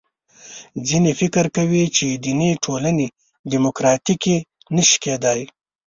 ځینې 0.87 1.11
فکر 1.19 1.45
کوي 1.57 1.83
چې 1.95 2.05
دیني 2.25 2.51
ټولنې 2.63 3.07
دیموکراتیکې 3.51 4.37
نه 4.75 4.83
شي 4.87 4.97
کېدای. 5.03 5.41